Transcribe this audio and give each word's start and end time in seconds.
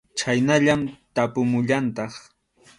Chhaynallaman 0.17 0.81
tapumullantaq. 1.15 2.13